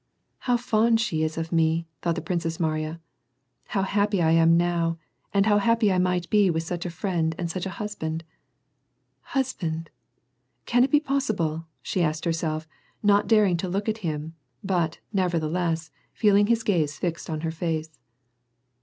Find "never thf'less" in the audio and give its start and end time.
15.13-15.91